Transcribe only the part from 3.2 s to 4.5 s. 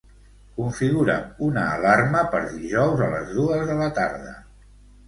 dues de la tarda.